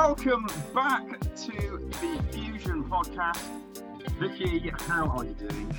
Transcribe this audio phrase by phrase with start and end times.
[0.00, 3.40] welcome back to the Fusion podcast.
[4.20, 5.74] Vicky, how are you doing?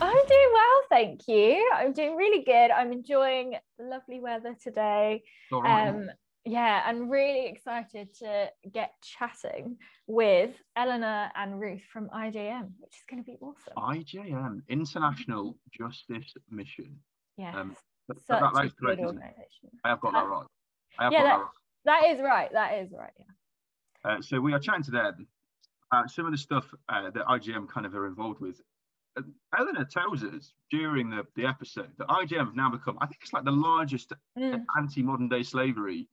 [0.00, 1.70] I'm doing well, thank you.
[1.76, 2.70] I'm doing really good.
[2.70, 5.22] I'm enjoying the lovely weather today.
[5.52, 5.86] Right.
[5.88, 6.08] Um,
[6.46, 13.04] yeah, and really excited to get chatting with Eleanor and Ruth from IJM, which is
[13.10, 13.74] going to be awesome.
[13.76, 16.96] IJM, International Justice Mission.
[17.36, 19.12] Yes, Um, but- but such that- that a good correct, isn't it?
[19.14, 19.70] organisation.
[19.84, 20.46] I have got that right.
[20.98, 21.52] I have Yeah, got that- that right.
[21.84, 22.52] That is right.
[22.52, 23.12] That is right.
[23.18, 23.24] Yeah.
[24.08, 25.26] Uh, so we are chatting to them
[25.92, 28.60] about some of the stuff uh, that IJM kind of are involved with.
[29.58, 33.32] Eleanor tells us during the, the episode that IJM have now become, I think it's
[33.32, 36.08] like the largest Mm, anti-modern day slavery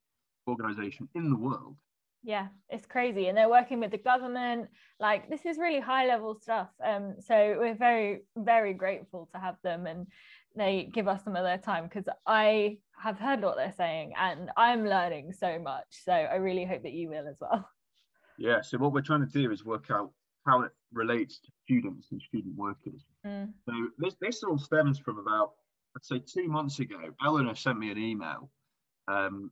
[0.48, 1.78] organization in the world.
[2.24, 4.70] yeah, it's crazy, and they're working with the government.
[5.00, 6.70] Like this is really high level stuff.
[6.84, 10.08] Um, so we're very, very grateful to have them, and
[10.56, 14.50] they give us some of their time because I have heard what they're saying, and
[14.58, 15.86] I'm learning so much.
[15.92, 17.70] So I really hope that you will as well.
[18.38, 18.62] Yeah.
[18.62, 20.12] So what we're trying to do is work out
[20.46, 23.04] how it relates to students and student workers.
[23.26, 25.54] Mm, So this, this all stems from about,
[25.96, 28.52] I'd say two months ago, Eleanor sent me an email.
[29.08, 29.52] Um,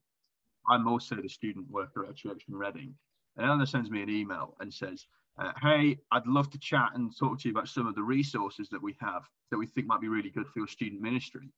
[0.70, 2.94] I'm also the student worker at church in Reading.
[3.38, 5.08] And Eleanor sends me an email and says,
[5.40, 8.70] uh, hey, I'd love to chat and talk to you about some of the resources
[8.70, 11.50] that we have that we think might be really good for your student ministry.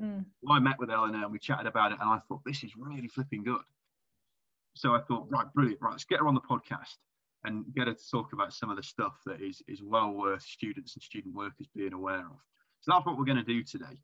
[0.00, 0.24] mm.
[0.42, 2.72] Well, I met with Eleanor and we chatted about it and I thought, this is
[2.78, 3.60] really flipping good.
[4.80, 6.96] So I thought, right, brilliant, right, let's get her on the podcast
[7.44, 10.40] and get her to talk about some of the stuff that is, is well worth
[10.40, 12.38] students and student workers being aware of.
[12.80, 14.00] So that's what we're going to do today.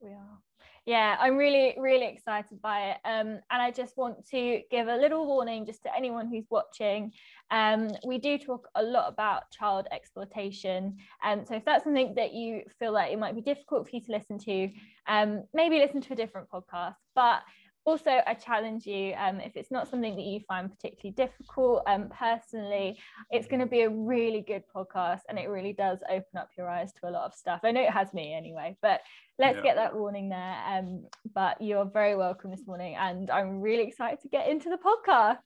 [0.00, 0.38] We are.
[0.86, 2.96] Yeah, I'm really, really excited by it.
[3.04, 7.10] Um, and I just want to give a little warning just to anyone who's watching.
[7.50, 10.96] Um, we do talk a lot about child exploitation.
[11.24, 14.02] Um, so if that's something that you feel like it might be difficult for you
[14.02, 14.70] to listen to,
[15.08, 16.96] um, maybe listen to a different podcast.
[17.16, 17.40] But
[17.86, 22.08] also, I challenge you um, if it's not something that you find particularly difficult, um,
[22.08, 22.98] personally,
[23.30, 26.68] it's going to be a really good podcast and it really does open up your
[26.68, 27.60] eyes to a lot of stuff.
[27.62, 29.02] I know it has me anyway, but
[29.38, 29.62] let's Yeah.
[29.62, 30.56] get that warning there.
[30.66, 34.78] Um, but you're very welcome this morning, and I'm really excited to get into the
[34.78, 35.40] podcast.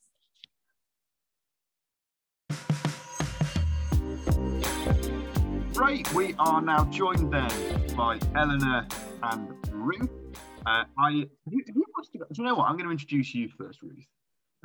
[5.74, 7.50] Right, we are now joined then
[7.96, 8.86] by Eleanor
[9.22, 10.27] and Ruth.
[10.68, 11.10] Uh, I
[11.46, 12.26] who, who wants to go?
[12.30, 12.68] Do you know what?
[12.68, 14.04] I'm going to introduce you first, Ruth.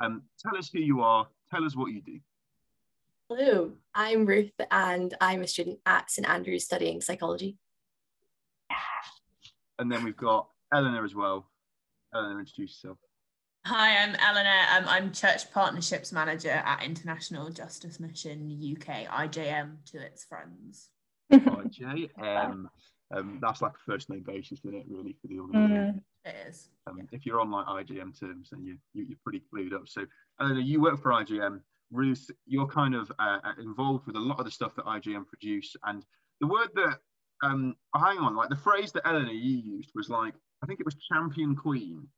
[0.00, 1.26] Um, tell us who you are.
[1.50, 2.20] Tell us what you do.
[3.30, 7.56] Hello, I'm Ruth and I'm a student at St Andrews studying psychology.
[9.78, 11.46] And then we've got Eleanor as well.
[12.14, 12.98] Eleanor, introduce yourself.
[13.64, 14.60] Hi, I'm Eleanor.
[14.76, 20.90] Um, I'm Church Partnerships Manager at International Justice Mission UK, IJM to its friends.
[21.32, 22.10] IJ.
[23.14, 26.02] Um, that's like a first name basis, isn't it, really, for the organisation?
[26.24, 26.68] It is.
[26.86, 29.88] Um, If you're on like IJM terms, then you, you, you're pretty clued up.
[29.88, 30.04] So,
[30.40, 31.60] Eleanor, you work for IJM.
[31.90, 35.26] Ruth, you're kind of uh, uh, involved with a lot of the stuff that IJM
[35.26, 35.76] produce.
[35.84, 36.04] And
[36.40, 36.98] the word that,
[37.42, 40.80] um, oh, hang on, like the phrase that Eleanor you used was like, I think
[40.80, 42.08] it was champion queen.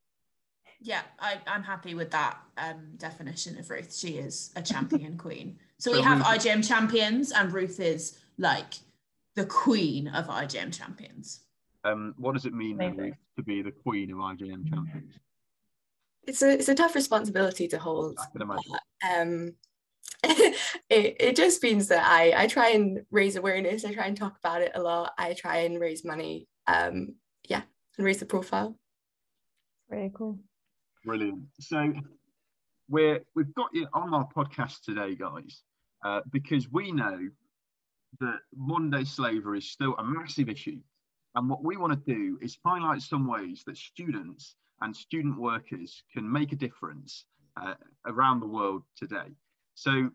[0.81, 3.95] Yeah, I, I'm happy with that um, definition of Ruth.
[3.95, 5.59] She is a champion queen.
[5.79, 8.75] So we have Ruth- IJM champions, and Ruth is like
[9.37, 11.41] the queen of IJM champions.
[11.85, 15.13] Um, what does it mean then, to be the queen of IJM champions?
[16.27, 18.19] It's a it's a tough responsibility to hold.
[18.19, 18.73] I can imagine.
[19.17, 19.55] Um,
[20.91, 24.37] it, it just means that I, I try and raise awareness, I try and talk
[24.39, 27.15] about it a lot, I try and raise money, um,
[27.49, 27.63] yeah,
[27.97, 28.77] and raise the profile.
[29.89, 30.41] Really cool.
[31.05, 31.45] Brilliant.
[31.61, 31.93] So
[32.89, 35.63] we're we've got you on our podcast today, guys,
[36.05, 37.29] uh, because we know
[38.21, 40.81] that modern day slavery is still a massive issue.
[41.35, 46.03] And what we want to do is highlight some ways that students and student workers
[46.13, 47.27] can make a difference
[47.61, 47.75] uh,
[48.07, 49.35] around the world today.
[49.75, 50.11] So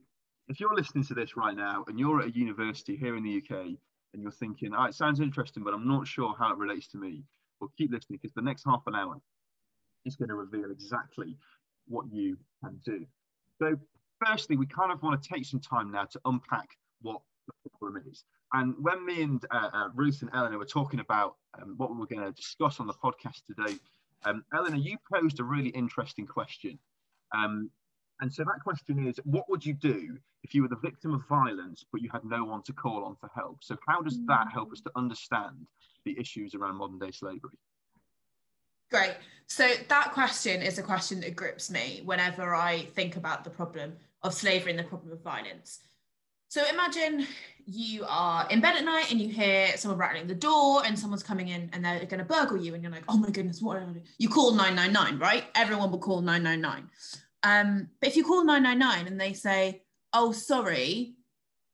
[0.48, 3.38] if you're listening to this right now and you're at a university here in the
[3.38, 3.68] UK
[4.14, 6.98] and you're thinking, oh, it sounds interesting, but I'm not sure how it relates to
[6.98, 7.24] me,
[7.60, 9.16] well, keep listening because the next half an hour
[10.06, 11.38] is going to reveal exactly
[11.88, 13.06] what you can do.
[13.60, 13.78] So,
[14.26, 16.70] firstly, we kind of want to take some time now to unpack
[17.02, 17.22] what
[18.10, 18.24] is.
[18.54, 21.98] And when me and uh, uh, Ruth and Eleanor were talking about um, what we
[21.98, 23.78] were going to discuss on the podcast today,
[24.24, 26.78] um, Eleanor, you posed a really interesting question.
[27.34, 27.70] Um,
[28.20, 31.22] and so that question is, what would you do if you were the victim of
[31.28, 33.64] violence, but you had no one to call on for help?
[33.64, 35.66] So how does that help us to understand
[36.06, 37.58] the issues around modern day slavery?
[38.92, 39.16] Great.
[39.48, 43.94] So that question is a question that grips me whenever I think about the problem
[44.22, 45.80] of slavery and the problem of violence.
[46.52, 47.26] So imagine
[47.66, 51.24] you are in bed at night and you hear someone rattling the door and someone's
[51.24, 53.82] coming in and they're going to burgle you and you're like, oh my goodness, what?
[54.18, 55.46] You call 999, right?
[55.56, 56.90] Everyone will call 999.
[57.44, 61.14] Um, but if you call 999 and they say, oh, sorry,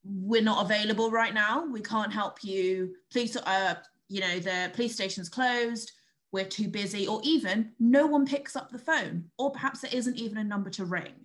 [0.03, 3.73] we're not available right now, we can't help you, please, uh,
[4.09, 5.91] you know, the police station's closed,
[6.31, 10.17] we're too busy, or even no one picks up the phone, or perhaps there isn't
[10.17, 11.15] even a number to ring.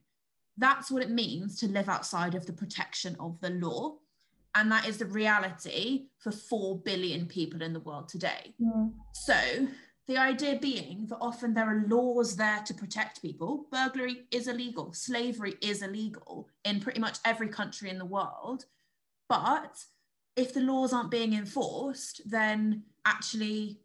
[0.57, 3.97] That's what it means to live outside of the protection of the law.
[4.55, 8.55] And that is the reality for 4 billion people in the world today.
[8.59, 8.89] Yeah.
[9.15, 9.69] So,
[10.09, 13.67] the idea being that often there are laws there to protect people.
[13.71, 18.67] Burglary is illegal, slavery is illegal in pretty much every country in the world.
[19.29, 19.79] But
[20.37, 23.79] if the laws aren't being enforced, then actually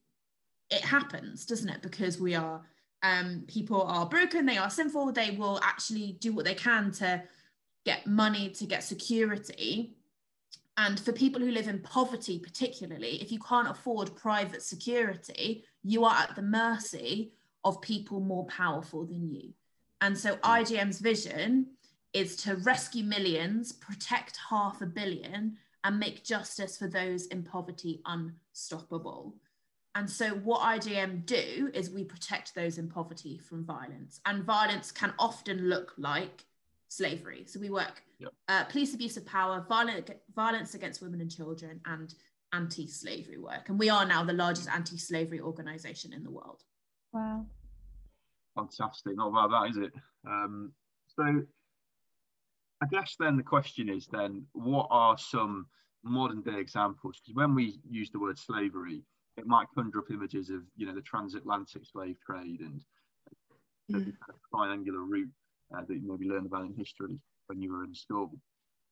[0.69, 1.81] it happens, doesn't it?
[1.81, 2.63] Because we are
[3.03, 7.23] um, people are broken, they are sinful, they will actually do what they can to
[7.85, 9.95] get money, to get security.
[10.77, 16.05] And for people who live in poverty, particularly, if you can't afford private security, you
[16.05, 17.33] are at the mercy
[17.63, 19.53] of people more powerful than you.
[20.01, 21.67] And so IJM's vision
[22.13, 28.01] is to rescue millions, protect half a billion, and make justice for those in poverty
[28.05, 29.35] unstoppable.
[29.97, 34.21] And so, what IJM do is we protect those in poverty from violence.
[34.27, 36.45] And violence can often look like
[36.87, 37.45] slavery.
[37.47, 38.33] So, we work Yep.
[38.47, 42.13] uh, police abuse of power, violent, violence against women and children, and
[42.53, 43.69] anti slavery work.
[43.69, 46.61] And we are now the largest anti slavery organization in the world.
[47.11, 47.47] Wow.
[48.55, 49.15] Fantastic.
[49.15, 49.93] Not bad, that is it.
[50.27, 50.73] Um,
[51.07, 51.41] so,
[52.83, 55.65] I guess then the question is then, what are some
[56.03, 57.19] modern day examples?
[57.19, 59.03] Because when we use the word slavery,
[59.37, 62.81] it might conjure up images of you know the transatlantic slave trade and
[63.89, 64.17] the Mm.
[64.27, 65.31] of triangular route
[65.73, 68.37] uh, that you maybe learned about in history when you were in school.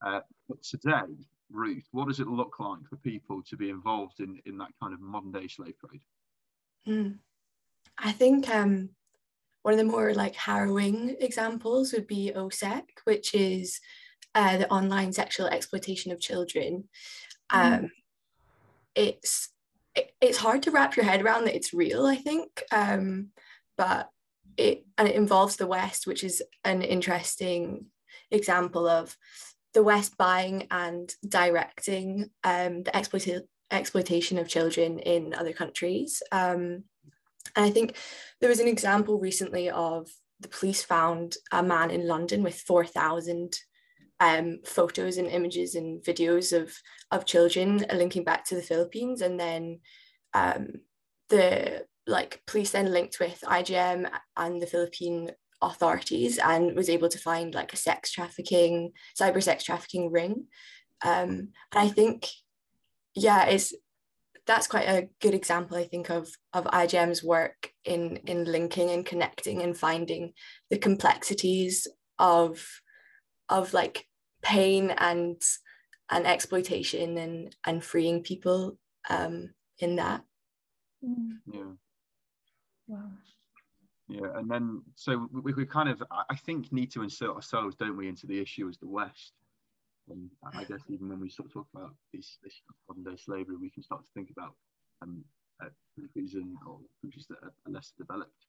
[0.06, 1.18] Uh, but today,
[1.52, 4.94] Ruth, what does it look like for people to be involved in in that kind
[4.94, 6.02] of modern day slave trade?
[6.88, 7.20] Mm.
[7.98, 8.90] I think um,
[9.64, 13.82] one of the more like harrowing examples would be OSEC, which is
[14.34, 16.88] uh, the online sexual exploitation of children.
[17.50, 17.92] Um,
[18.96, 19.50] It's
[19.96, 22.06] it, it's hard to wrap your head around that it's real.
[22.06, 23.30] I think, um,
[23.78, 24.10] but
[24.58, 27.88] it and it involves the West, which is an interesting
[28.32, 29.16] example of
[29.74, 36.24] the West buying and directing um, the exploita- exploitation of children in other countries.
[36.32, 36.84] Um,
[37.56, 37.96] and I think
[38.40, 40.10] there was an example recently of
[40.40, 43.58] the police found a man in London with 4,000
[44.20, 46.74] um, photos and images and videos of,
[47.12, 49.22] of children linking back to the Philippines.
[49.22, 49.80] And then
[50.34, 50.68] um,
[51.30, 55.32] the like police then linked with IJM and the Philippine
[55.62, 60.46] authorities and was able to find like a sex trafficking, cyber sex trafficking ring.
[61.04, 62.28] Um, and I think,
[63.16, 63.74] yeah, it's
[64.46, 69.06] that's quite a good example, I think, of of IJM's work in in linking and
[69.06, 70.34] connecting and finding
[70.70, 71.88] the complexities
[72.20, 72.64] of
[73.50, 74.08] of like
[74.42, 75.42] pain and
[76.10, 78.78] and exploitation and and freeing people
[79.10, 79.50] um,
[79.80, 80.24] in that.
[81.04, 81.38] Mm.
[81.52, 81.72] Yeah.
[82.88, 83.10] Wow.
[84.08, 87.76] Yeah, and then so we, we kind of I- I think need to insert ourselves,
[87.76, 89.34] don't we, into the issue as the West.
[90.08, 93.56] And I guess even when we sort of talk about this, this modern day slavery,
[93.60, 94.54] we can start to think about
[95.02, 95.24] um,
[95.64, 98.46] uh, countries and or countries that are less developed.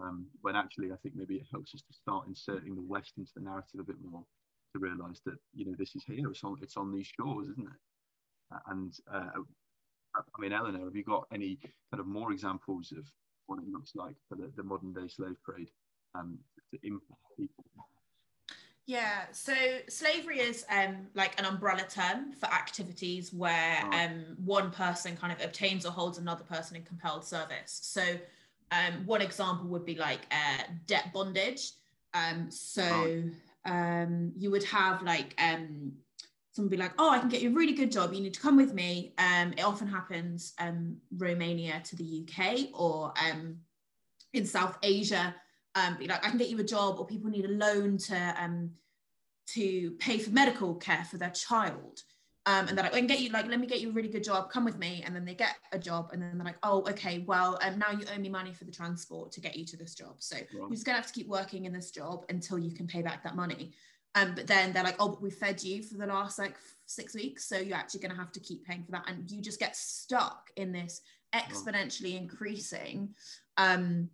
[0.00, 3.30] Um, when actually, I think maybe it helps us to start inserting the West into
[3.36, 4.24] the narrative a bit more
[4.72, 7.66] to realise that you know this is here, it's on it's on these shores, isn't
[7.66, 8.60] it?
[8.66, 9.40] And uh,
[10.16, 11.58] I mean, Eleanor, have you got any
[11.90, 13.04] kind of more examples of
[13.46, 15.70] what it looks like for the, the modern day slave trade
[16.14, 16.38] um,
[16.72, 17.64] to impact people?
[18.86, 19.52] Yeah, so
[19.90, 23.92] slavery is um, like an umbrella term for activities where Oh.
[23.92, 27.80] um, one person kind of obtains or holds another person in compelled service.
[27.82, 28.02] So,
[28.70, 31.72] um, one example would be like uh, debt bondage.
[32.14, 32.82] Um, so,
[33.64, 35.92] um, you would have like um,
[36.52, 38.12] someone be like, "Oh, I can get you a really good job.
[38.12, 42.68] You need to come with me." Um, it often happens um, Romania to the UK
[42.72, 43.58] or um,
[44.32, 45.34] in South Asia
[45.74, 48.34] um, be like, I can get you a job, or people need a loan to
[48.38, 48.70] um,
[49.54, 52.02] to pay for medical care for their child.
[52.48, 54.08] Um, and they're like, I can get you, like, let me get you a really
[54.08, 55.02] good job, come with me.
[55.04, 57.90] And then they get a job, and then they're like, oh, okay, well, um, now
[57.90, 60.14] you owe me money for the transport to get you to this job.
[60.20, 60.46] So Right.
[60.52, 63.22] you're just gonna have to keep working in this job until you can pay back
[63.24, 63.72] that money.
[64.14, 67.14] Um, but then they're like, oh, but we fed you for the last like six
[67.14, 69.76] weeks, so you're actually gonna have to keep paying for that, and you just get
[69.76, 71.02] stuck in this
[71.34, 73.14] exponentially increasing
[73.58, 74.08] um,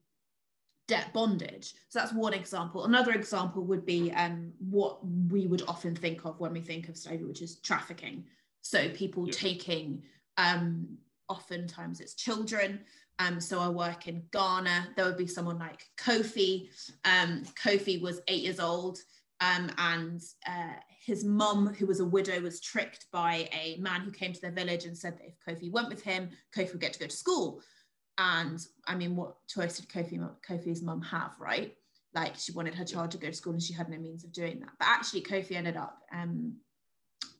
[0.86, 1.74] debt bondage.
[1.88, 2.84] So that's one example.
[2.84, 6.96] Another example would be um, what we would often think of when we think of
[6.96, 8.24] slavery, which is trafficking.
[8.60, 10.02] So people taking,
[10.36, 10.98] um,
[11.28, 12.80] oftentimes it's children,
[13.18, 14.88] Um, so I work in Ghana.
[14.96, 16.68] There would be someone like Kofi.
[17.04, 18.98] Um, Kofi was eight years old,
[19.40, 20.74] um, and uh,
[21.06, 24.50] his mum, who was a widow, was tricked by a man who came to their
[24.50, 27.16] village and said that if Kofi went with him, Kofi would get to go to
[27.16, 27.60] school.
[28.18, 31.74] And I mean, what choice did Kofi, Kofi's mum have, right?
[32.14, 34.32] Like she wanted her child to go to school and she had no means of
[34.32, 34.70] doing that.
[34.78, 36.54] But actually, Kofi ended up um,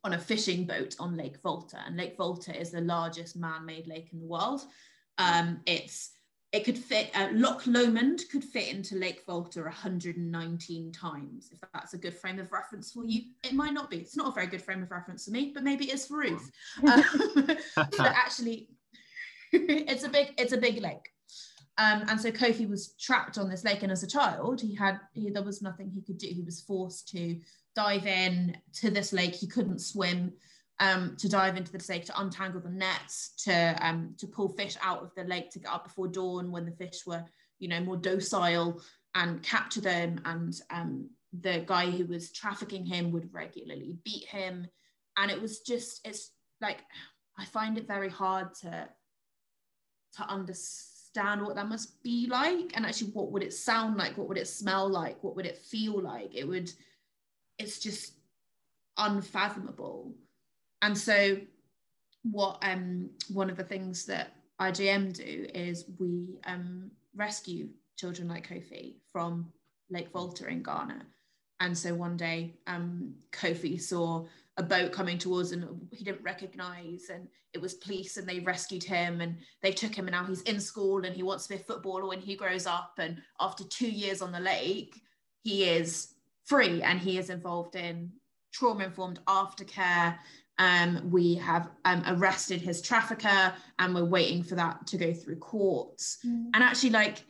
[0.03, 4.09] on a fishing boat on Lake Volta, and Lake Volta is the largest man-made lake
[4.13, 4.63] in the world.
[5.19, 6.11] Um, it's
[6.55, 11.51] it could fit uh, Loch Lomond could fit into Lake Volta 119 times.
[11.53, 13.97] If that's a good frame of reference for you, it might not be.
[13.97, 16.19] It's not a very good frame of reference for me, but maybe it is for
[16.19, 16.51] Ruth.
[16.89, 17.05] Um,
[17.77, 18.69] but actually,
[19.89, 21.11] it's a big it's a big lake.
[21.77, 24.99] Um, and so Kofi was trapped on this lake, and as a child, he had
[25.13, 26.27] he, there was nothing he could do.
[26.27, 27.39] He was forced to
[27.77, 29.35] dive in to this lake.
[29.35, 30.33] He couldn't swim.
[30.81, 34.77] Um, to dive into the lake, to untangle the nets, to um, to pull fish
[34.83, 37.25] out of the lake to get up before dawn when the fish were,
[37.61, 38.83] you know, more docile
[39.15, 40.21] and capture them.
[40.25, 41.11] And um,
[41.43, 44.67] the guy who was trafficking him would regularly beat him,
[45.17, 46.79] and it was just it's like
[47.39, 48.89] I find it very hard to
[50.17, 54.29] to understand what that must be like, and actually what would it sound like, what
[54.29, 56.35] would it smell like, what would it feel like.
[56.35, 56.73] It would
[57.59, 58.15] it's just
[58.99, 60.13] unfathomable.
[60.83, 61.39] And so,
[62.23, 68.49] what um, one of the things that IJM do is we um, rescue children like
[68.49, 69.53] Kofi from
[69.91, 71.03] Lake Volta in Ghana.
[71.61, 74.25] And so one day, um, Kofi saw
[74.57, 78.85] a boat coming towards him he didn't recognize, and it was police, and they rescued
[78.85, 80.07] him and they took him.
[80.07, 82.67] And now he's in school and he wants to be a footballer when he grows
[82.67, 82.95] up.
[82.99, 85.01] And after two years on the lake,
[85.43, 88.13] he is free and he is involved in
[88.53, 90.19] trauma informed aftercare.
[90.59, 95.37] Um, we have um, arrested his trafficker and we're waiting for that to go through
[95.37, 96.19] courts.
[96.25, 96.51] Mm.
[96.55, 97.25] And actually, like,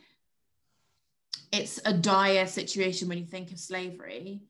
[1.51, 4.41] it's a dire situation when you think of slavery,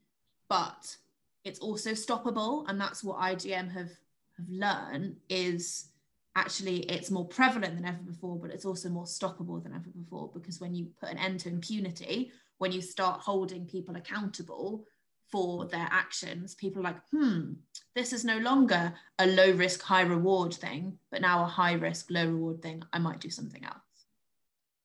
[0.49, 0.97] but
[1.45, 2.65] it's also stoppable.
[2.67, 3.91] And that's what IJM have,
[4.37, 5.89] have learned is
[6.35, 10.29] actually it's more prevalent than ever before, but it's also more stoppable than ever before
[10.33, 14.85] because when you put an end to impunity, when you start holding people accountable
[15.31, 17.53] for their actions, people are like, hmm,
[17.95, 22.07] this is no longer a low risk, high reward thing, but now a high risk,
[22.09, 22.83] low reward thing.
[22.91, 23.75] I might do something else.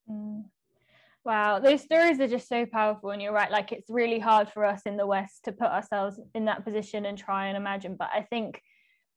[0.09, 0.45] Mm.
[1.25, 3.11] Wow, those stories are just so powerful.
[3.11, 6.19] And you're right, like it's really hard for us in the West to put ourselves
[6.35, 7.97] in that position and try and imagine.
[7.99, 8.63] But I think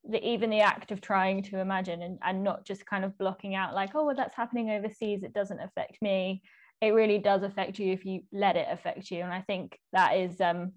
[0.10, 3.56] that even the act of trying to imagine and, and not just kind of blocking
[3.56, 6.42] out, like, oh, well, that's happening overseas, it doesn't affect me
[6.84, 10.18] it really does affect you if you let it affect you and i think that
[10.18, 10.74] is um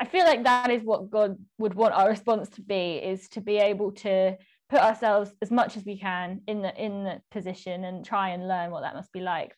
[0.00, 3.40] i feel like that is what god would want our response to be is to
[3.40, 4.36] be able to
[4.68, 8.48] put ourselves as much as we can in the in the position and try and
[8.48, 9.54] learn what that must be like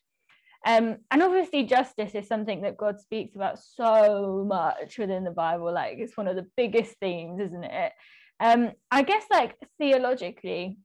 [0.65, 5.71] um, and obviously justice is something that god speaks about so much within the bible
[5.73, 7.93] like it's one of the biggest themes isn't it?
[8.39, 10.77] Um, i guess like theologically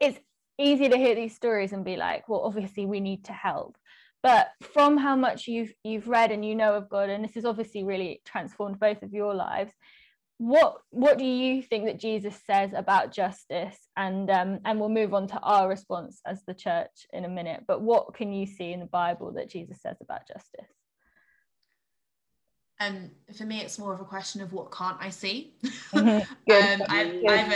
[0.00, 0.18] it's
[0.58, 3.76] easy to hear these stories and be like well obviously we need to help.
[4.20, 7.44] But from how much you've you've read and you know of god and this has
[7.44, 9.72] obviously really transformed both of your lives
[10.38, 15.12] what what do you think that jesus says about justice and um, and we'll move
[15.12, 18.72] on to our response as the church in a minute but what can you see
[18.72, 20.70] in the bible that jesus says about justice
[22.80, 25.54] um, for me, it's more of a question of what can't I see.
[25.88, 26.18] Mm-hmm.
[26.80, 27.52] um, I, I, have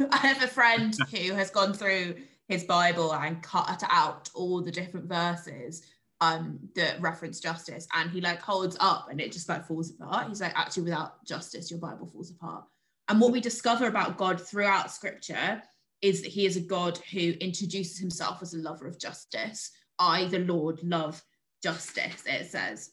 [0.00, 2.16] a, I have a friend who has gone through
[2.48, 5.82] his Bible and cut out all the different verses
[6.20, 10.28] um that reference justice and he like holds up and it just like falls apart.
[10.28, 12.64] He's like actually without justice your bible falls apart.
[13.08, 15.62] And what we discover about god throughout scripture
[16.02, 19.70] is that he is a god who introduces himself as a lover of justice.
[19.98, 21.22] I the lord love
[21.62, 22.90] justice it says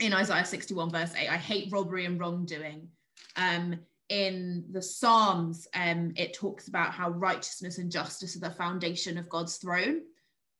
[0.00, 2.88] in isaiah 61 verse 8 i hate robbery and wrongdoing.
[3.36, 9.18] Um in the Psalms, um, it talks about how righteousness and justice are the foundation
[9.18, 10.00] of God's throne.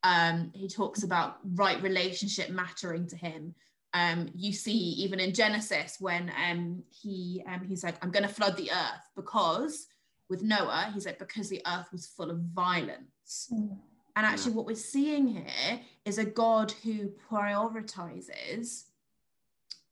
[0.02, 3.54] Um, he talks about right relationship mattering to him.
[3.94, 8.32] Um, you see, even in Genesis, when um, he um, he's like, "I'm going to
[8.32, 9.88] flood the earth," because
[10.28, 13.48] with Noah, he's like, because the earth was full of violence.
[13.52, 13.78] Mm.
[14.16, 18.84] And actually, what we're seeing here is a God who prioritizes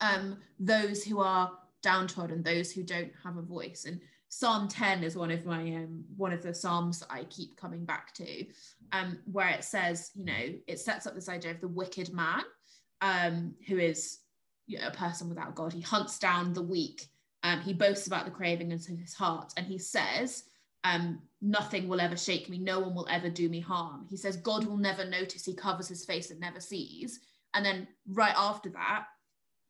[0.00, 3.84] um, those who are downtrodden, those who don't have a voice.
[3.86, 4.00] And
[4.38, 8.12] Psalm 10 is one of my um, one of the psalms I keep coming back
[8.16, 8.44] to,
[8.92, 12.42] um, where it says, you know, it sets up this idea of the wicked man,
[13.00, 14.18] um, who is
[14.66, 15.72] you know, a person without God.
[15.72, 17.08] He hunts down the weak.
[17.44, 20.44] Um, he boasts about the craving of his heart, and he says,
[20.84, 22.58] um, nothing will ever shake me.
[22.58, 24.04] No one will ever do me harm.
[24.10, 25.46] He says, God will never notice.
[25.46, 27.20] He covers his face and never sees.
[27.54, 29.06] And then right after that,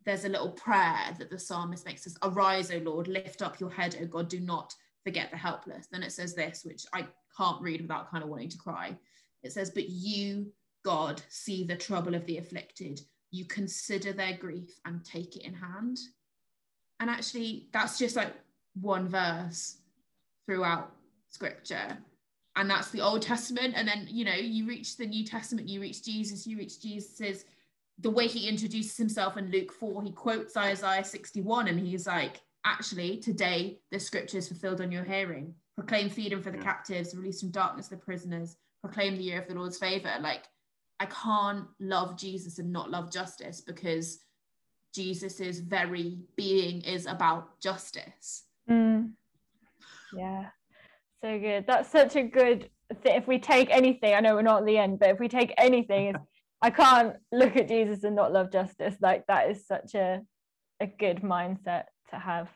[0.07, 3.71] there's a little prayer that the psalmist makes us Arise, O Lord, lift up your
[3.71, 4.73] head, O God, do not
[5.05, 5.89] forget the helpless.
[5.91, 8.97] Then it says this, which I can't read without kind of wanting to cry.
[9.43, 10.53] It says, But you,
[10.85, 13.01] God, see the trouble of the afflicted.
[13.33, 15.99] You consider their grief and take it in hand.
[17.01, 18.33] And actually, that's just like
[18.81, 19.79] one verse
[20.47, 20.93] throughout
[21.31, 21.99] scripture.
[22.55, 23.75] And that's the Old Testament.
[23.77, 27.45] And then, you know, you reach the New Testament, you reach Jesus, you reach Jesus's
[27.99, 32.43] the way he introduces himself in Luke 4, he quotes Isaiah 61 and he's like,
[32.65, 35.55] actually, today the scripture is fulfilled on your hearing.
[35.77, 36.65] Proclaim freedom for the yeah.
[36.65, 40.13] captives, release from darkness the prisoners, proclaim the year of the Lord's favor.
[40.21, 40.45] Like,
[41.01, 44.19] I can't love Jesus and not love justice because
[44.95, 48.45] Jesus's very being is about justice.
[48.69, 49.13] Mm.
[50.15, 50.47] Yeah,
[51.23, 51.67] so good.
[51.67, 52.71] That's such a good
[53.03, 53.17] thing.
[53.17, 55.53] If we take anything, I know we're not at the end, but if we take
[55.59, 56.15] anything,
[56.63, 58.97] I can't look at Jesus and not love justice.
[59.01, 60.23] Like that is such a
[60.81, 62.49] a good mindset to have.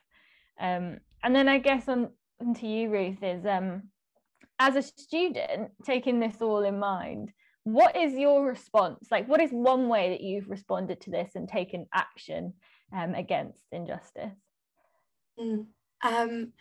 [0.61, 2.11] Um, and then I guess on
[2.57, 3.85] to you, Ruth, is um,
[4.59, 7.33] as a student taking this all in mind,
[7.65, 9.09] what is your response?
[9.11, 12.55] Like, what is one way that you've responded to this and taken action
[12.95, 14.37] um, against injustice?
[15.39, 15.67] Mm,
[16.03, 16.53] um,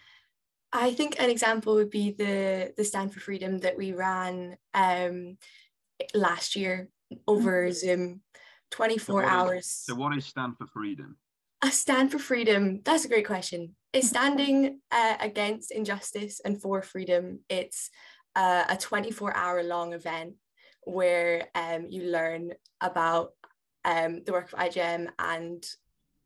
[0.71, 5.37] I think an example would be the the Stand for Freedom that we ran um,
[6.13, 6.89] last year
[7.27, 7.73] over mm-hmm.
[7.73, 8.21] Zoom,
[8.71, 9.67] 24 so hours.
[9.67, 11.17] So, what is Stand for Freedom?
[11.61, 13.75] A Stand for Freedom, that's a great question.
[13.91, 17.39] It's standing uh, against injustice and for freedom.
[17.49, 17.89] It's
[18.35, 20.35] uh, a 24 hour long event
[20.83, 23.31] where um, you learn about
[23.85, 25.65] um, the work of IJM and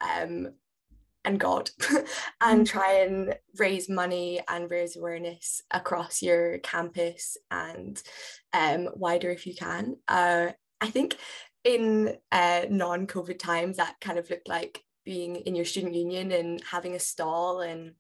[0.02, 0.50] um,
[1.26, 1.70] and God
[2.42, 2.68] and mm.
[2.68, 8.02] try and raise money and raise awareness across your campus and
[8.52, 9.96] um, wider if you can.
[10.08, 10.50] Uh,
[10.84, 11.18] I think
[11.64, 16.32] in uh, non COVID times, that kind of looked like being in your student union
[16.34, 17.94] and having a stall and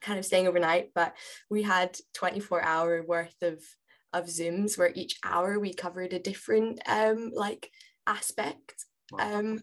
[0.00, 0.90] kind of staying overnight.
[0.94, 1.14] But
[1.48, 3.62] we had 24 hour worth of
[4.12, 7.70] of Zooms where each hour we covered a different um, like
[8.06, 8.84] aspect.
[9.12, 9.38] Wow.
[9.38, 9.62] Um,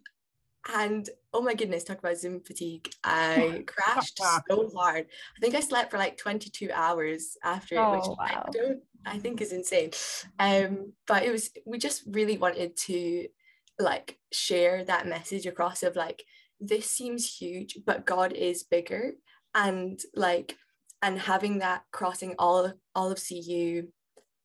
[0.74, 2.89] and oh my goodness, talk about Zoom fatigue.
[3.04, 5.08] I crashed so hard.
[5.38, 8.15] I think I slept for like 22 hours after oh, it, which wow.
[8.20, 9.91] I don't I think is insane.
[10.39, 13.28] Um, but it was we just really wanted to
[13.80, 16.24] like share that message across of like
[16.60, 19.13] this seems huge, but God is bigger,
[19.54, 20.58] and like
[21.02, 23.88] and having that crossing all all of CU,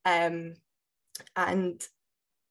[0.05, 0.55] um,
[1.37, 1.83] and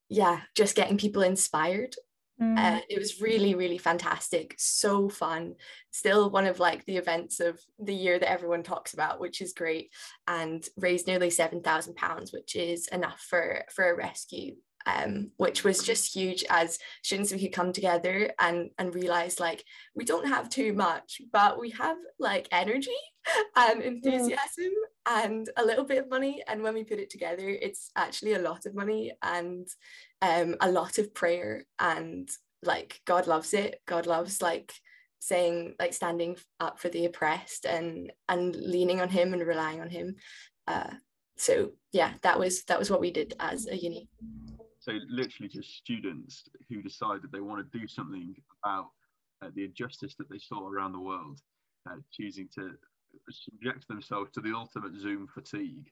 [0.10, 1.95] yeah, just getting people inspired
[2.41, 2.58] Mm.
[2.58, 4.56] Uh, it was really, really fantastic.
[4.58, 5.56] So fun.
[5.91, 9.54] Still one of like the events of the year that everyone talks about, which is
[9.54, 9.91] great.
[10.28, 14.56] And raised nearly seven thousand pounds, which is enough for for a rescue.
[14.89, 19.63] Um, which was just huge as students we could come together and and realize like
[19.93, 23.02] we don't have too much, but we have like energy
[23.56, 24.71] and enthusiasm
[25.08, 26.41] and a little bit of money.
[26.47, 29.67] And when we put it together, it's actually a lot of money and
[30.21, 32.30] um, a lot of prayer and
[32.63, 33.82] like God loves it.
[33.86, 34.73] God loves like
[35.19, 39.89] saying like standing up for the oppressed and and leaning on him and relying on
[39.89, 40.15] him.
[40.67, 40.91] Uh,
[41.38, 44.10] so yeah, that was that was what we did as a uni.
[44.80, 48.89] So literally just students who decided they want to do something about
[49.42, 51.42] uh, the injustice that they saw around the world,
[51.89, 52.72] uh, choosing to
[53.30, 55.92] subject themselves to the ultimate Zoom fatigue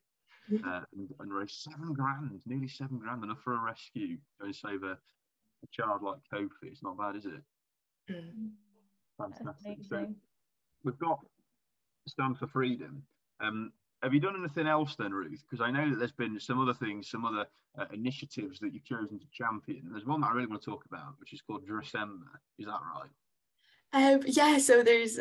[0.66, 4.16] uh, and, and raise seven grand, nearly seven grand, enough for a rescue.
[4.40, 6.48] Go and save a, a child like Kofi.
[6.62, 7.42] It's not bad, is it?
[8.10, 8.50] Mm.
[9.18, 9.78] Fantastic.
[9.88, 10.06] So
[10.84, 11.18] we've got
[12.06, 13.02] Stand for Freedom.
[13.40, 15.42] Um, have you done anything else then, Ruth?
[15.48, 17.46] Because I know that there's been some other things, some other
[17.78, 19.82] uh, initiatives that you've chosen to champion.
[19.90, 22.38] There's one that I really want to talk about, which is called Dressember.
[22.58, 23.10] Is that right?
[23.92, 25.18] Um, yeah, so there's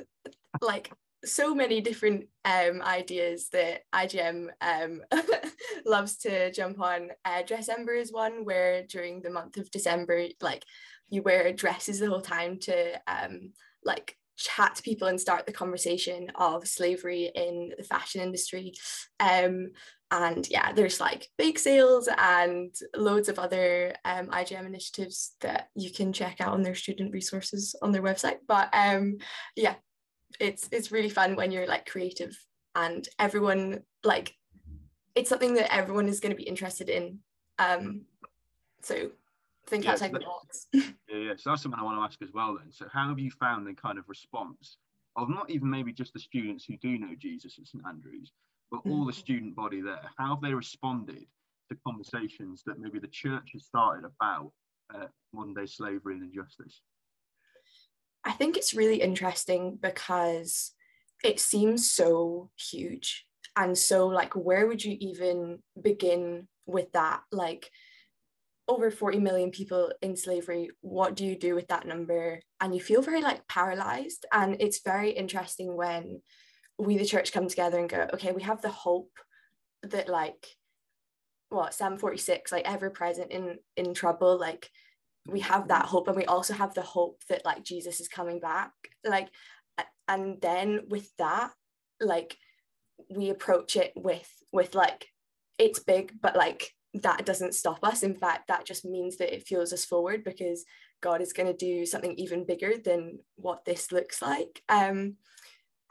[0.62, 0.92] like
[1.26, 5.02] so many different um, ideas that IJM um,
[5.86, 7.10] loves to jump on.
[7.26, 10.64] Uh, Dressember is one where during the month of December, like
[11.10, 15.52] you wear dresses the whole time to um, like chat to people and start the
[15.52, 18.74] conversation of slavery in the fashion industry.
[19.20, 19.72] Um,
[20.10, 25.92] and yeah, there's like bake sales and loads of other um, IJM initiatives that you
[25.92, 28.38] can check out on their student resources on their website.
[28.48, 29.18] But um,
[29.56, 29.76] yeah,
[30.40, 32.38] it's it's really fun when you're like creative
[32.76, 34.34] and everyone like
[35.16, 37.20] it's something that everyone is going to be interested in
[37.60, 38.02] um
[38.82, 39.10] so
[39.68, 42.34] think yeah, outside the box yeah yeah so that's something i want to ask as
[42.34, 44.78] well then so how have you found the kind of response
[45.16, 48.32] of not even maybe just the students who do know jesus at st andrews
[48.72, 51.26] but all the student body there, how have they responded
[51.70, 54.52] to conversations that maybe the church has started about
[54.94, 56.82] uh, modern day slavery and injustice?
[58.24, 60.74] I think it's really interesting because
[61.24, 63.26] it seems so huge.
[63.56, 67.22] And so, like, where would you even begin with that?
[67.32, 67.72] Like,
[68.68, 72.40] over 40 million people in slavery, what do you do with that number?
[72.60, 74.26] And you feel very, like, paralyzed.
[74.32, 76.22] And it's very interesting when
[76.78, 79.12] we, the church, come together and go, okay, we have the hope
[79.84, 80.48] that, like,
[81.50, 84.70] what, Psalm 46, like, ever present in, in trouble, like,
[85.28, 88.40] we have that hope and we also have the hope that like jesus is coming
[88.40, 88.72] back
[89.06, 89.28] like
[90.08, 91.52] and then with that
[92.00, 92.36] like
[93.10, 95.08] we approach it with with like
[95.58, 96.72] it's big but like
[97.04, 100.66] that doesn't stop us in fact that just means that it fuels us forward because
[101.02, 105.16] god is going to do something even bigger than what this looks like um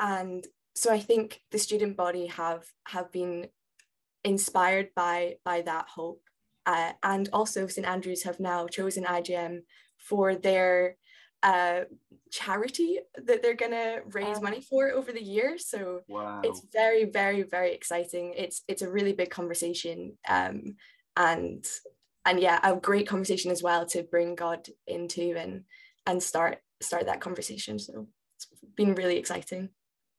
[0.00, 3.46] and so i think the student body have have been
[4.24, 6.20] inspired by by that hope
[6.66, 9.60] uh, and also St Andrews have now chosen IJM
[9.98, 10.96] for their
[11.42, 11.82] uh,
[12.32, 15.58] charity that they're going to raise money for over the year.
[15.58, 16.40] So wow.
[16.42, 18.34] it's very, very, very exciting.
[18.36, 20.74] It's it's a really big conversation, um,
[21.16, 21.64] and
[22.24, 25.64] and yeah, a great conversation as well to bring God into and
[26.06, 27.78] and start start that conversation.
[27.78, 29.70] So it's been really exciting.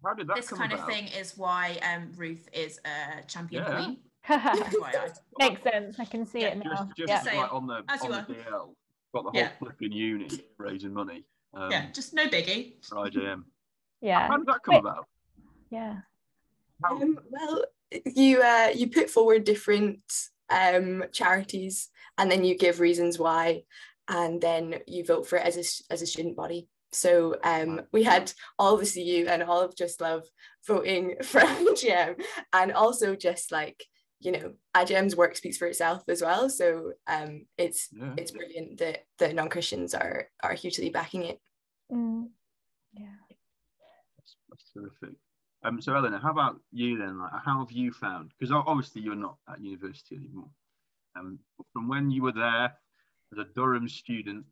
[0.04, 0.88] How did that this come kind about?
[0.88, 3.76] of thing is why um, Ruth is a champion Yeah.
[3.76, 3.98] queen.
[5.40, 6.00] Makes sense.
[6.00, 6.90] I can see Yeah, it now.
[6.98, 7.42] Just, just yeah.
[7.42, 8.34] Like on the As on the.
[8.34, 8.74] DL,
[9.14, 9.50] got the whole Yeah.
[9.60, 11.26] flipping uni raising money.
[11.54, 12.74] Um, yeah, just no biggie.
[12.86, 13.44] for IJM.
[14.02, 14.28] yeah.
[14.28, 14.80] How did that come Wait.
[14.82, 15.08] about?
[15.72, 15.96] Yeah.
[16.84, 17.64] How, Um, well,
[18.06, 20.00] you uh, you put forward different
[20.50, 23.64] um, charities, and then you give reasons why,
[24.08, 26.68] and then you vote for it as a s- as a student body.
[26.92, 30.24] So um, we had all of the CU and all of Just Love
[30.66, 32.22] voting for IJM,
[32.54, 33.84] and also just like
[34.20, 36.50] you know, IJM's work speaks for itself as well.
[36.50, 38.14] So um, it's yeah.
[38.18, 41.40] it's brilliant that that non Christians are are hugely backing it.
[41.92, 42.30] Mm.
[42.94, 43.06] Yeah.
[44.18, 45.18] That's, that's terrific.
[45.68, 47.20] Um, so Eleanor, how about you then?
[47.20, 48.32] Like, how have you found?
[48.40, 50.50] Because obviously you're not at university anymore.
[51.18, 51.40] Um,
[51.74, 52.74] from when you were there
[53.34, 54.46] as a Durham student,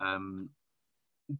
[0.00, 0.50] um,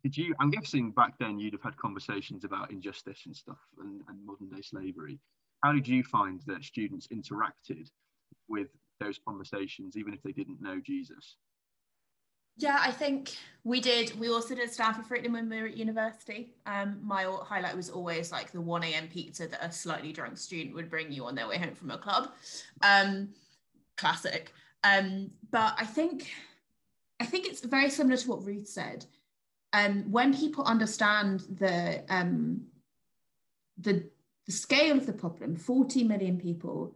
[0.02, 0.34] did you?
[0.40, 4.48] I'm guessing back then you'd have had conversations about injustice and stuff and, and modern
[4.48, 5.18] day slavery.
[5.62, 7.90] How did you find that students interacted
[8.48, 11.36] with those conversations, even if they didn't know Jesus?
[12.60, 14.18] Yeah, I think we did.
[14.20, 16.52] We also did Stand for Freedom when we were at university.
[16.66, 19.08] Um, my highlight was always like the 1 a.m.
[19.08, 21.96] pizza that a slightly drunk student would bring you on their way home from a
[21.96, 22.32] club.
[22.82, 23.30] Um,
[23.96, 24.52] classic.
[24.84, 26.30] Um, but I think
[27.18, 29.06] I think it's very similar to what Ruth said.
[29.72, 32.66] Um, when people understand the um,
[33.78, 34.04] the
[34.44, 36.94] the scale of the problem, 40 million people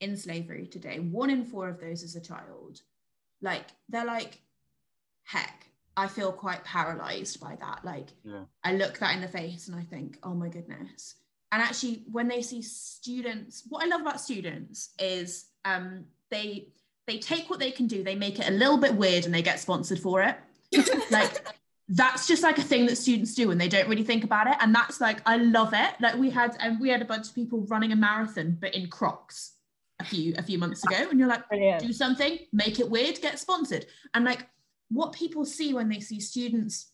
[0.00, 2.80] in slavery today, one in four of those is a child.
[3.40, 4.40] Like they're like,
[5.26, 7.84] heck, I feel quite paralyzed by that.
[7.84, 8.44] Like Yeah.
[8.64, 11.16] I look that in the face and I think, oh my goodness.
[11.52, 16.68] And actually, when they see students, what I love about students is um, they
[17.06, 19.42] they take what they can do, they make it a little bit weird, and they
[19.42, 20.36] get sponsored for it.
[21.10, 21.46] like
[21.88, 24.56] that's just like a thing that students do, and they don't really think about it.
[24.60, 25.94] And that's like I love it.
[26.00, 28.88] Like we had and we had a bunch of people running a marathon, but in
[28.88, 29.52] Crocs
[30.00, 31.80] a few a few months ago, and you're like, Brilliant.
[31.82, 33.86] do something, make it weird, get sponsored.
[34.14, 34.48] And like
[34.90, 36.92] what people see when they see students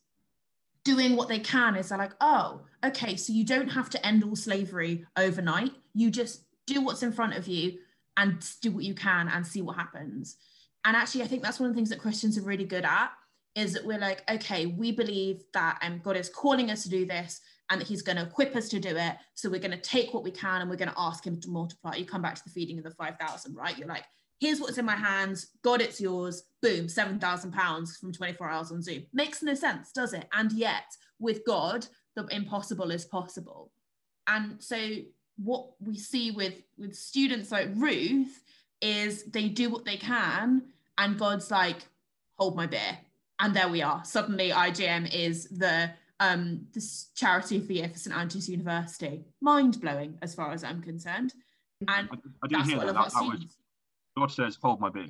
[0.85, 4.25] doing what they can is they're like, oh, okay, so you don't have to end
[4.25, 5.73] all slavery overnight.
[5.95, 7.79] You just do what's in front of you
[8.17, 10.37] and do what you can and see what happens.
[10.85, 13.11] And actually, I think that's one of the things that Christians are really good at
[13.55, 17.07] is that we're like, okay, we believe that um, God is calling us to do
[17.07, 19.17] this and that he's going to equip us to do it.
[19.35, 21.51] So we're going to take what we can and we're going to ask him to
[21.51, 21.95] multiply.
[21.95, 23.77] You come back to the feeding of the 5,000, right?
[23.79, 24.05] You're like,
[24.43, 25.53] here's what's in my hands.
[25.63, 26.43] God, it's yours.
[26.61, 29.05] Boom, 7,000 pounds from 24 hours on Zoom.
[29.13, 30.27] Makes no sense, does it?
[30.33, 30.83] And yet,
[31.21, 33.71] with God, the impossible is possible.
[34.27, 34.97] And so
[35.37, 38.43] what we see with, with students like Ruth
[38.81, 40.63] is they do what they can
[40.99, 41.87] and God's like,
[42.35, 42.99] hold my beer.
[43.39, 44.05] And there we are.
[44.05, 49.25] Suddenly IJM is the um, this charity of the year for St Andrews University.
[49.41, 51.33] Mind blowing as far as I'm concerned.
[51.81, 52.87] And I, I didn't that's hear that.
[52.87, 53.57] love That, about that was
[54.13, 54.37] students.
[54.37, 55.09] God says, "Hold my beer."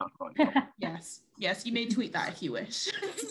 [0.00, 0.64] That's right.
[0.78, 2.88] Yes, yes, you may tweet that if you wish.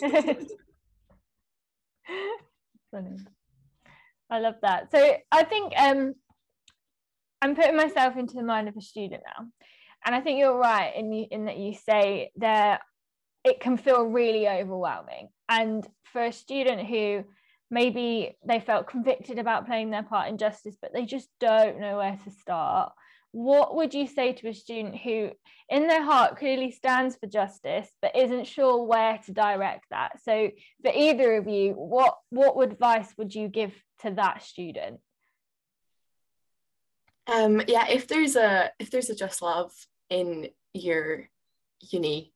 [2.90, 3.28] Brilliant.
[4.30, 4.90] I love that.
[4.90, 6.14] So I think um,
[7.42, 9.46] I'm putting myself into the mind of a student now,
[10.04, 12.80] and I think you're right in you, in that you say that
[13.44, 17.24] it can feel really overwhelming, and for a student who
[17.70, 21.98] maybe they felt convicted about playing their part in justice, but they just don't know
[21.98, 22.92] where to start.
[23.34, 25.32] What would you say to a student who,
[25.68, 30.22] in their heart, clearly stands for justice, but isn't sure where to direct that?
[30.22, 30.50] So,
[30.82, 35.00] for either of you, what what advice would you give to that student?
[37.26, 39.72] Um, yeah, if there's a if there's a just love
[40.10, 41.28] in your
[41.90, 42.32] uni,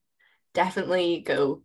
[0.52, 1.62] definitely go,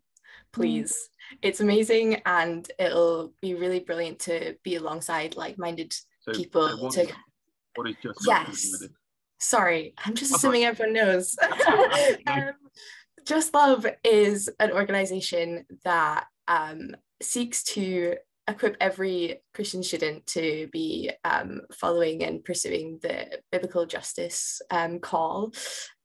[0.52, 0.92] please.
[0.92, 7.06] Mm it's amazing and it'll be really brilliant to be alongside like-minded so, people so
[7.06, 7.14] to
[7.76, 8.84] what is just yes
[9.44, 11.36] sorry i'm just assuming everyone knows.
[12.28, 12.52] Um,
[13.26, 18.16] just love is an organization that um, seeks to
[18.50, 25.54] equip every christian student to be um, following and pursuing the biblical justice um, call.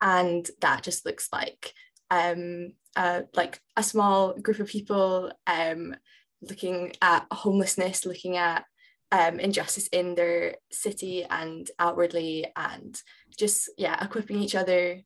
[0.01, 1.73] And that just looks like
[2.11, 5.95] um, uh, like a small group of people um,
[6.43, 8.65] looking at homelessness, looking at
[9.13, 13.01] um, injustice in their city and outwardly, and
[13.37, 15.01] just yeah, equipping each other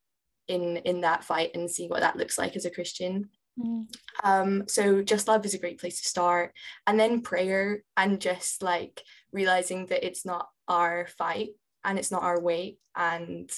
[0.49, 3.29] in in that fight and seeing what that looks like as a Christian.
[3.59, 3.87] Mm.
[4.25, 6.53] Um, so just love is a great place to start,
[6.87, 11.51] and then prayer and just like realizing that it's not our fight
[11.85, 13.51] and it's not our weight and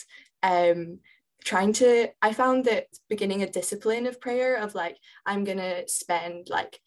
[0.42, 0.98] um,
[1.44, 6.48] trying to i found that beginning a discipline of prayer of like i'm gonna spend
[6.48, 6.80] like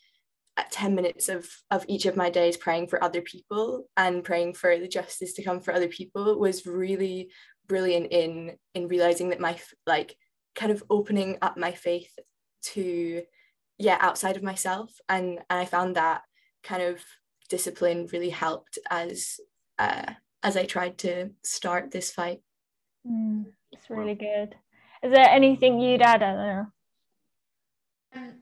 [0.72, 4.78] 10 minutes of of each of my days praying for other people and praying for
[4.78, 7.30] the justice to come for other people was really
[7.68, 10.16] brilliant in in realizing that my like
[10.56, 12.12] kind of opening up my faith
[12.62, 13.22] to
[13.78, 16.22] yeah outside of myself and, and i found that
[16.64, 17.04] kind of
[17.50, 19.40] discipline really helped as
[19.78, 22.42] uh, as i tried to start this fight
[23.08, 23.46] mm.
[23.72, 24.56] It's really good.
[25.04, 26.72] Is there anything you'd add, Eleanor?
[28.16, 28.34] Um,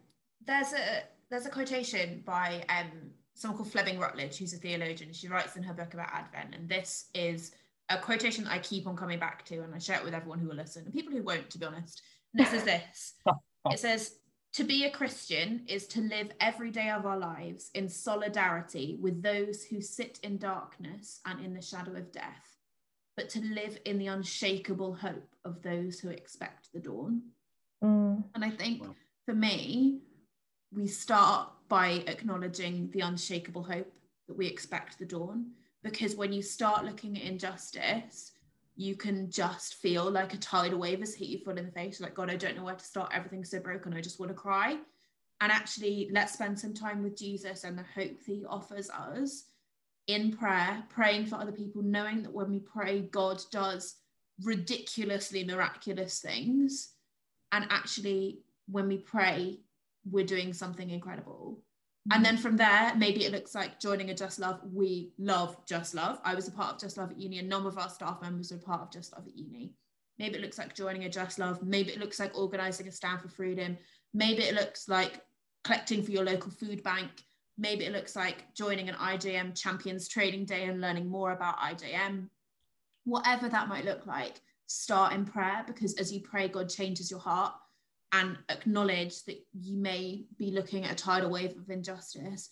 [0.46, 1.04] there's a
[1.36, 2.90] there's a quotation by um,
[3.34, 5.12] someone called Fleming Rutledge, who's a theologian.
[5.12, 7.52] She writes in her book about Advent, and this is
[7.90, 10.48] a quotation I keep on coming back to, and I share it with everyone who
[10.48, 12.02] will listen, and people who won't, to be honest.
[12.34, 13.16] And this is this.
[13.70, 14.16] it says,
[14.54, 19.22] "To be a Christian is to live every day of our lives in solidarity with
[19.22, 22.52] those who sit in darkness and in the shadow of death."
[23.18, 27.22] but to live in the unshakable hope of those who expect the dawn.
[27.82, 28.22] Mm.
[28.36, 28.94] And I think wow.
[29.26, 30.02] for me,
[30.76, 33.92] we start by acknowledging the unshakable hope
[34.28, 35.52] that we expect the dawn.
[35.84, 38.32] Because when you start looking at injustice,
[38.76, 42.02] you can just feel like a tidal wave has hit you full in the face.
[42.02, 43.12] Like, God, I don't know where to start.
[43.14, 43.94] Everything's so broken.
[43.94, 44.78] I just want to cry.
[45.42, 49.46] And actually, let's spend some time with Jesus and the hope that he offers us
[50.08, 53.96] in prayer, praying for other people, knowing that when we pray, God does
[54.44, 56.90] ridiculously miraculous things.
[57.52, 59.60] And actually, when we pray,
[60.10, 61.60] we're doing something incredible.
[62.10, 62.16] Mm-hmm.
[62.16, 64.62] And then from there, maybe it looks like joining a Just Love.
[64.64, 66.20] We love Just Love.
[66.24, 68.52] I was a part of Just Love at uni, and none of our staff members
[68.52, 69.74] were part of Just Love at uni.
[70.18, 71.62] Maybe it looks like joining a Just Love.
[71.64, 73.78] Maybe it looks like organizing a stand for freedom.
[74.14, 75.22] Maybe it looks like
[75.64, 77.10] collecting for your local food bank
[77.58, 82.28] maybe it looks like joining an IJM Champions Training Day and learning more about IJM.
[83.06, 87.20] Whatever that might look like, start in prayer because as you pray, God changes your
[87.20, 87.54] heart
[88.12, 92.50] and acknowledge that you may be looking at a tidal wave of injustice,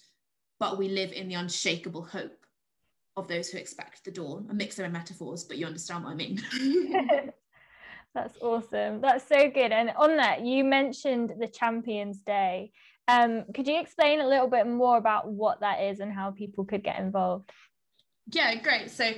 [0.60, 2.46] but we live in the unshakable hope
[3.16, 4.48] of those who expect the dawn.
[4.50, 6.42] A mix of metaphors, but you understand what I mean.
[8.16, 9.02] That's awesome.
[9.02, 9.72] That's so good.
[9.72, 12.72] And on that, you mentioned the Champions Day.
[13.08, 16.64] Um, could you explain a little bit more about what that is and how people
[16.64, 17.52] could get involved?
[18.32, 18.90] Yeah, great.
[18.92, 19.12] So,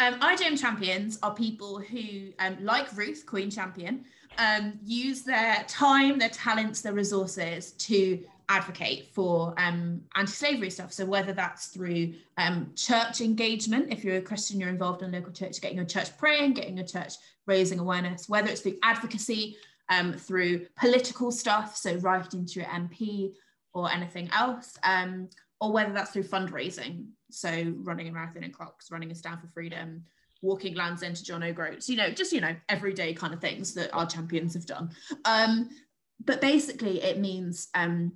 [0.00, 4.04] um, IJM champions are people who, um, like Ruth, Queen Champion,
[4.36, 10.92] um, use their time, their talents, their resources to advocate for um, anti-slavery stuff.
[10.92, 15.32] So whether that's through um, church engagement, if you're a Christian, you're involved in local
[15.32, 17.14] church, getting your church praying, getting your church
[17.46, 19.56] raising awareness, whether it's through advocacy,
[19.90, 23.32] um, through political stuff, so writing to your MP
[23.74, 25.28] or anything else, um,
[25.60, 29.46] or whether that's through fundraising, so running a marathon in Crocs, running a Stand for
[29.48, 30.04] Freedom,
[30.42, 33.74] walking Land's End to John O'Groats, you know, just, you know, everyday kind of things
[33.74, 34.90] that our champions have done.
[35.24, 35.68] Um,
[36.24, 38.12] but basically it means um,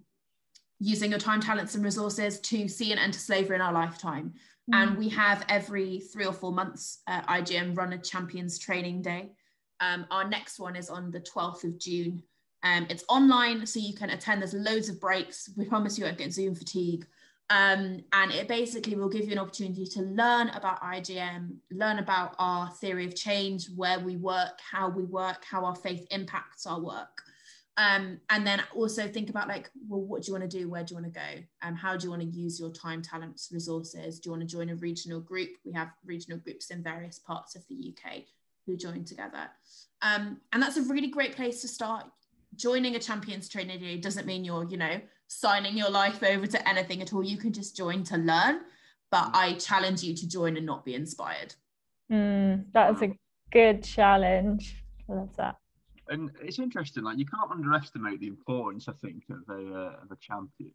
[0.78, 4.34] using your time, talents and resources to see an end to slavery in our lifetime.
[4.70, 4.74] Mm.
[4.74, 9.32] And we have every three or four months, uh, IJM run a champions training day.
[9.80, 12.22] Um, our next one is on the 12th of June.
[12.62, 14.40] Um, it's online, so you can attend.
[14.40, 15.50] There's loads of breaks.
[15.56, 17.06] We promise you won't get Zoom fatigue.
[17.52, 22.34] Um, and it basically will give you an opportunity to learn about IJM, learn about
[22.38, 26.80] our theory of change, where we work, how we work, how our faith impacts our
[26.80, 27.22] work.
[27.76, 30.70] Um, and then also think about like, well, what do you want to do?
[30.70, 31.42] Where do you want to go?
[31.60, 34.18] Um, how do you want to use your time, talents, resources?
[34.18, 35.50] Do you want to join a regional group?
[35.62, 38.22] We have regional groups in various parts of the UK
[38.64, 39.50] who join together.
[40.00, 42.06] Um, and that's a really great place to start.
[42.56, 45.00] Joining a champions training doesn't mean you're, you know,
[45.32, 47.24] signing your life over to anything at all.
[47.24, 48.60] You can just join to learn,
[49.10, 51.54] but I challenge you to join and not be inspired.
[52.10, 53.16] Mm, that's a
[53.50, 54.84] good challenge.
[55.08, 55.56] I love that
[56.08, 57.04] and it's interesting.
[57.04, 60.72] Like you can't underestimate the importance, I think, of a uh, of a champion.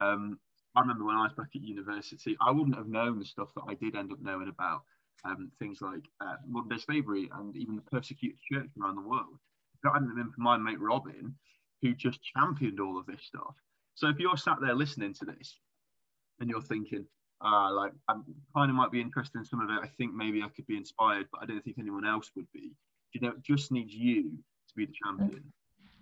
[0.00, 0.38] Um,
[0.74, 3.64] I remember when I was back at university, I wouldn't have known the stuff that
[3.66, 4.82] I did end up knowing about
[5.24, 9.38] um, things like uh, modern day slavery and even the persecuted church around the world.
[9.74, 11.34] If that hadn't been for my mate Robin,
[11.80, 13.54] who just championed all of this stuff.
[13.96, 15.58] So if you're sat there listening to this
[16.38, 17.04] and you're thinking,
[17.44, 18.14] uh, like I
[18.54, 20.76] kind of might be interested in some of it, I think maybe I could be
[20.76, 22.72] inspired, but I don't think anyone else would be
[23.12, 24.24] you know, it just needs you
[24.68, 25.42] to be the champion.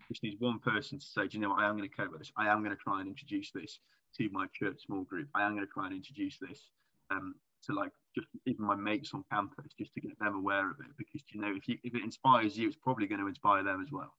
[0.09, 2.11] Just needs one person to say, do you know what, I am going to cope
[2.11, 2.33] with this.
[2.37, 3.79] I am going to try and introduce this
[4.19, 5.29] to my church small group.
[5.35, 6.69] I am going to try and introduce this
[7.11, 7.35] um,
[7.67, 10.87] to like just even my mates on campus, just to get them aware of it.
[10.99, 13.83] Because you know, if you if it inspires you, it's probably going to inspire them
[13.83, 14.13] as well.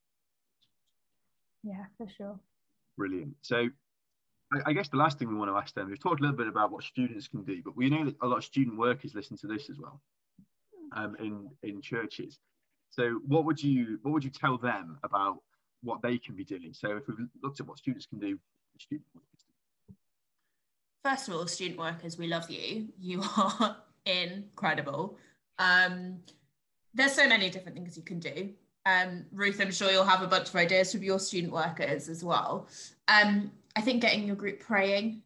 [1.64, 2.40] Yeah, for sure.
[2.98, 3.36] Brilliant.
[3.42, 3.70] So
[4.66, 6.48] I, guess the last thing we want to ask them, we've talked a little bit
[6.48, 9.38] about what students can do, but we know that a lot of student workers listen
[9.38, 10.02] to this as well
[10.96, 12.40] um, in, in churches.
[12.92, 15.40] So what would you what would you tell them about
[15.84, 16.74] what they can be doing?
[16.74, 18.40] So if we've looked at what students can do,
[18.80, 19.06] student
[21.04, 22.88] First of all, student workers, we love you.
[23.00, 25.18] You are incredible.
[25.60, 26.20] Um,
[26.94, 28.50] there's so many different things you can do.
[28.86, 32.24] Um, Ruth, I'm sure you'll have a bunch of ideas from your student workers as
[32.24, 32.68] well.
[33.08, 35.22] Um, I think getting your group praying,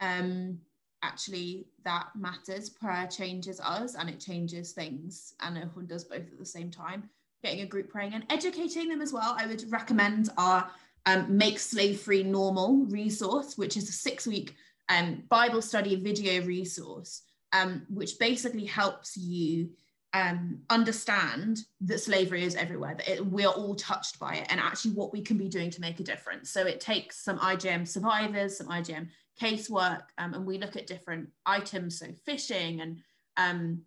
[0.00, 0.58] um,
[1.02, 2.70] actually that matters.
[2.70, 7.08] Prayer changes us and it changes things, and everyone does both at the same time.
[7.42, 9.34] Getting a group praying and educating them as well.
[9.36, 10.70] I would recommend our
[11.06, 14.54] um, Make Slave Free Normal resource, which is a six week
[14.88, 17.22] um, Bible study video resource,
[17.52, 19.70] um, which basically helps you
[20.14, 24.92] um, understand that slavery is everywhere, that it, we're all touched by it, and actually
[24.92, 26.50] what we can be doing to make a difference.
[26.50, 29.08] So it takes some IJM survivors, some IJM
[29.40, 32.98] casework um, and we look at different items, so fishing and
[33.36, 33.82] um,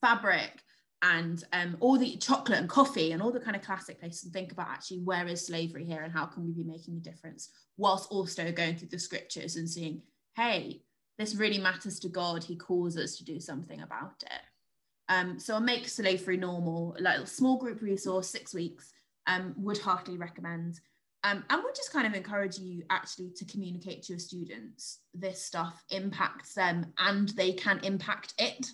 [0.00, 0.62] fabric
[1.02, 4.32] and um, all the chocolate and coffee and all the kind of classic places and
[4.32, 7.50] think about actually where is slavery here and how can we be making a difference
[7.78, 10.02] whilst also going through the scriptures and seeing,
[10.36, 10.82] hey,
[11.18, 12.44] this really matters to God.
[12.44, 14.42] He calls us to do something about it.
[15.10, 18.92] Um, so I make slavery normal, like a small group resource, six weeks,
[19.26, 20.80] um, would heartily recommend.
[21.24, 25.44] Um, and would just kind of encourage you actually to communicate to your students this
[25.44, 28.68] stuff impacts them and they can impact it.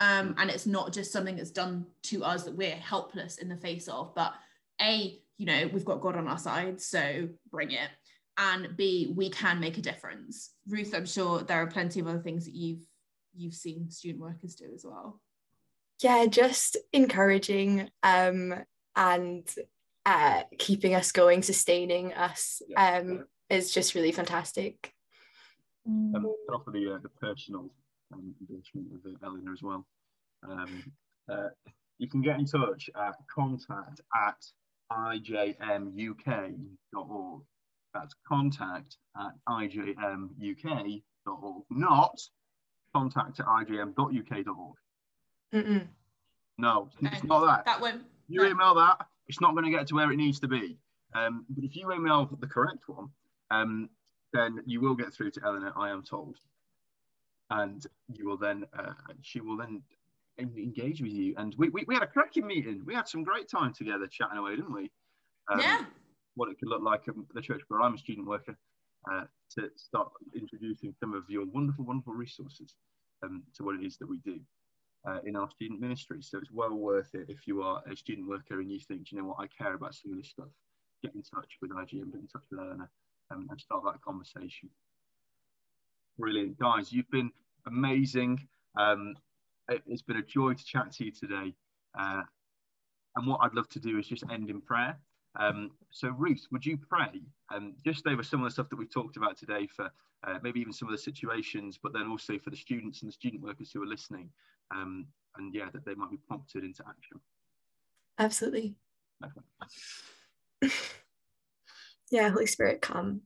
[0.00, 3.56] Um, and it's not just something that's done to us that we're helpless in the
[3.56, 4.32] face of, but
[4.80, 7.90] A, you know, we've got God on our side, so bring it.
[8.38, 10.54] And B, we can make a difference.
[10.66, 12.86] Ruth, I'm sure there are plenty of other things that you've
[13.34, 15.20] you've seen student workers do as well.
[16.02, 18.54] Yeah, just encouraging um,
[18.96, 19.48] and
[20.04, 24.92] uh, keeping us going, sustaining us um, is just really fantastic.
[25.86, 26.54] Um, mm.
[26.54, 27.70] offer the, uh, the personal
[28.12, 29.86] um, engagement with Eleanor as well.
[30.48, 30.92] Um,
[31.30, 31.48] uh,
[31.98, 34.44] you can get in touch at contact at
[34.90, 36.62] ijmuk.org.
[37.94, 41.02] That's contact at ijmuk.org,
[41.70, 42.20] not
[42.94, 44.76] contact at ijm.uk.org.
[45.54, 45.86] Mm-mm.
[46.58, 47.64] No, it's not that.
[47.64, 48.02] That won't.
[48.28, 48.48] You no.
[48.48, 50.76] email that, it's not going to get to where it needs to be.
[51.14, 53.08] Um, but if you email the correct one,
[53.50, 53.90] um,
[54.32, 56.36] then you will get through to Eleanor, I am told.
[57.50, 59.82] And you will then, uh, she will then
[60.38, 61.34] engage with you.
[61.36, 62.82] And we, we, we, had a cracking meeting.
[62.86, 64.90] We had some great time together chatting away, didn't we?
[65.52, 65.84] Um, yeah.
[66.34, 68.56] What it could look like at the church where I'm a student worker
[69.10, 69.24] uh,
[69.58, 72.74] to start introducing some of your wonderful, wonderful resources
[73.22, 74.40] um, to what it is that we do
[75.06, 76.22] uh, in our student ministry.
[76.22, 79.18] So it's well worth it if you are a student worker and you think, you
[79.18, 80.48] know what, I care about some of this stuff.
[81.02, 82.90] Get in touch with IJM, get in touch with Eleanor,
[83.30, 84.70] um, and start that conversation.
[86.18, 86.92] Brilliant, guys!
[86.92, 87.30] You've been
[87.66, 88.38] amazing.
[88.78, 89.16] Um,
[89.68, 91.54] it, has been a joy to chat to you today.
[91.98, 92.22] Uh,
[93.16, 94.96] and what I'd love to do is just end in prayer.
[95.38, 97.22] Um, so, Ruth, would you pray
[97.54, 99.90] um, just over some of the stuff that we've talked about today for
[100.24, 103.12] uh, maybe even some of the situations, but then also for the students and the
[103.12, 104.28] student workers who are listening,
[104.74, 105.06] um,
[105.36, 107.20] and yeah, that they might be prompted into action.
[108.18, 108.74] Absolutely.
[112.10, 113.22] yeah, Holy Spirit, come.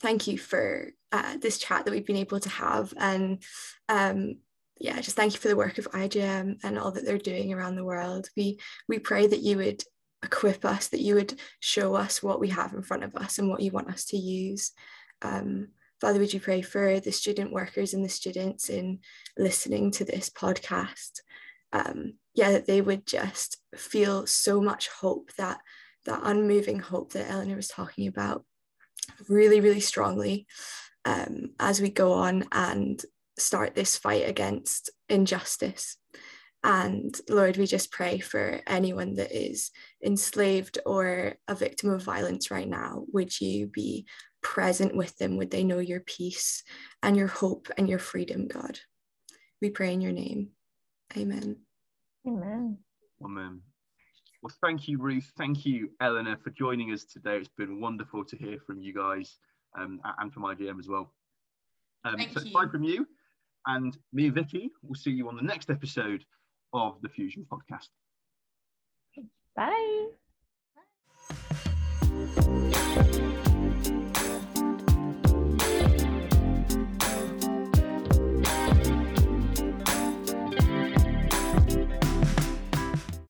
[0.00, 3.42] Thank you for uh, this chat that we've been able to have, and
[3.88, 4.36] um,
[4.78, 7.76] yeah, just thank you for the work of IJM and all that they're doing around
[7.76, 8.28] the world.
[8.36, 9.82] We we pray that you would
[10.22, 13.48] equip us, that you would show us what we have in front of us and
[13.48, 14.72] what you want us to use.
[15.22, 15.68] Um,
[16.00, 19.00] Father, would you pray for the student workers and the students in
[19.36, 21.20] listening to this podcast?
[21.72, 25.58] Um, yeah, that they would just feel so much hope that
[26.06, 28.44] that unmoving hope that Eleanor was talking about
[29.28, 30.46] really, really strongly
[31.04, 33.02] um, as we go on and
[33.38, 35.96] start this fight against injustice.
[36.62, 39.70] And Lord, we just pray for anyone that is
[40.04, 43.04] enslaved or a victim of violence right now.
[43.12, 44.06] Would you be
[44.42, 45.36] present with them?
[45.36, 46.62] Would they know your peace
[47.02, 48.78] and your hope and your freedom, God?
[49.60, 50.50] We pray in your name.
[51.16, 51.56] Amen.
[52.26, 52.78] Amen.
[53.24, 53.60] Amen.
[54.42, 55.30] Well, thank you, Ruth.
[55.36, 57.36] Thank you, Eleanor, for joining us today.
[57.36, 59.36] It's been wonderful to hear from you guys
[59.78, 61.12] um, and from IJM as well.
[62.04, 62.52] Um, Thank so you.
[62.52, 63.06] bye from you.
[63.66, 66.24] And me and Vicky will see you on the next episode
[66.72, 67.88] of the Fusion Podcast.
[69.54, 70.06] Bye.
[72.96, 73.49] Bye.